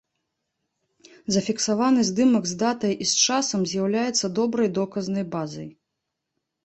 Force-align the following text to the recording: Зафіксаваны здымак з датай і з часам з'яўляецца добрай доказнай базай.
Зафіксаваны 1.35 2.01
здымак 2.09 2.43
з 2.51 2.57
датай 2.63 2.93
і 3.05 3.09
з 3.11 3.27
часам 3.27 3.69
з'яўляецца 3.73 4.33
добрай 4.41 4.73
доказнай 4.79 5.25
базай. 5.37 5.67